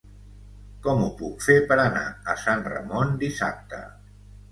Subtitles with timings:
[0.85, 3.83] Com ho puc fer per anar a Sant Ramon dissabte?